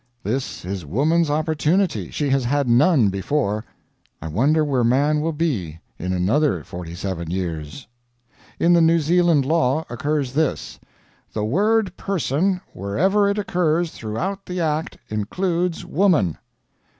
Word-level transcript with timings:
This 0.23 0.65
is 0.65 0.83
woman's 0.83 1.29
opportunity 1.29 2.09
she 2.09 2.31
has 2.31 2.43
had 2.43 2.67
none 2.67 3.09
before. 3.09 3.65
I 4.19 4.29
wonder 4.29 4.65
where 4.65 4.83
man 4.83 5.21
will 5.21 5.31
be 5.31 5.77
in 5.99 6.11
another 6.11 6.63
forty 6.63 6.95
seven 6.95 7.29
years? 7.29 7.85
In 8.59 8.73
the 8.73 8.81
New 8.81 8.97
Zealand 8.99 9.45
law 9.45 9.85
occurs 9.91 10.33
this: 10.33 10.79
"The 11.33 11.45
word 11.45 11.95
person 11.97 12.61
wherever 12.73 13.29
it 13.29 13.37
occurs 13.37 13.91
throughout 13.91 14.47
the 14.47 14.59
Act 14.59 14.97
includes 15.09 15.85
woman." 15.85 16.39